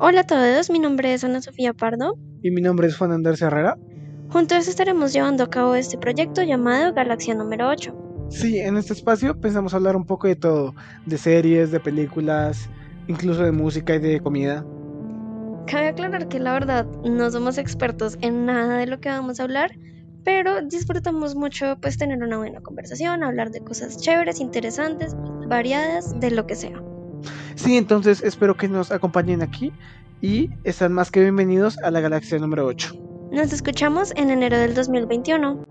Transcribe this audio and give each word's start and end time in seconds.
Hola 0.00 0.20
a 0.20 0.24
todos, 0.24 0.70
mi 0.70 0.78
nombre 0.78 1.12
es 1.12 1.24
Ana 1.24 1.42
Sofía 1.42 1.74
Pardo. 1.74 2.16
Y 2.40 2.52
mi 2.52 2.60
nombre 2.60 2.86
es 2.86 2.96
Juan 2.96 3.10
Andrés 3.10 3.42
Herrera. 3.42 3.76
Juntos 4.28 4.68
estaremos 4.68 5.12
llevando 5.12 5.42
a 5.42 5.50
cabo 5.50 5.74
este 5.74 5.98
proyecto 5.98 6.40
llamado 6.44 6.94
Galaxia 6.94 7.34
número 7.34 7.68
8. 7.68 8.28
Sí, 8.30 8.60
en 8.60 8.76
este 8.76 8.92
espacio 8.92 9.40
pensamos 9.40 9.74
hablar 9.74 9.96
un 9.96 10.06
poco 10.06 10.28
de 10.28 10.36
todo, 10.36 10.72
de 11.04 11.18
series, 11.18 11.72
de 11.72 11.80
películas, 11.80 12.70
incluso 13.08 13.42
de 13.42 13.50
música 13.50 13.96
y 13.96 13.98
de 13.98 14.20
comida. 14.20 14.64
Cabe 15.66 15.88
aclarar 15.88 16.28
que 16.28 16.38
la 16.38 16.52
verdad 16.52 16.86
no 17.04 17.28
somos 17.32 17.58
expertos 17.58 18.18
en 18.20 18.46
nada 18.46 18.76
de 18.76 18.86
lo 18.86 19.00
que 19.00 19.08
vamos 19.08 19.40
a 19.40 19.42
hablar, 19.42 19.72
pero 20.22 20.62
disfrutamos 20.62 21.34
mucho 21.34 21.76
pues 21.80 21.98
tener 21.98 22.22
una 22.22 22.38
buena 22.38 22.60
conversación, 22.60 23.24
hablar 23.24 23.50
de 23.50 23.62
cosas 23.62 24.00
chéveres, 24.00 24.38
interesantes, 24.38 25.16
variadas, 25.48 26.20
de 26.20 26.30
lo 26.30 26.46
que 26.46 26.54
sea. 26.54 26.80
Sí, 27.58 27.76
entonces 27.76 28.22
espero 28.22 28.56
que 28.56 28.68
nos 28.68 28.92
acompañen 28.92 29.42
aquí 29.42 29.72
y 30.20 30.48
están 30.62 30.92
más 30.92 31.10
que 31.10 31.20
bienvenidos 31.20 31.76
a 31.78 31.90
la 31.90 32.00
galaxia 32.00 32.38
número 32.38 32.64
8. 32.64 32.94
Nos 33.32 33.52
escuchamos 33.52 34.12
en 34.14 34.30
enero 34.30 34.56
del 34.56 34.74
2021. 34.74 35.67